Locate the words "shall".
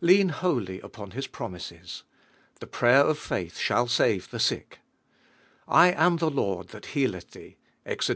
3.54-3.86